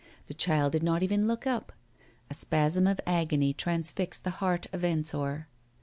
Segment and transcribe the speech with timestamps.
[0.25, 1.73] The child did not even look up.
[2.31, 5.47] A spasm of agony trans fixed the heart of Ensor.